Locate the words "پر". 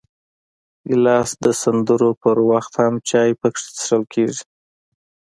2.23-2.37